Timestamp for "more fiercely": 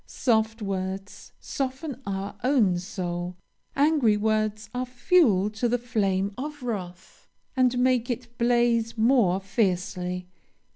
8.97-10.27